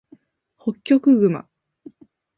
[0.55, 1.47] ホッキョクグマ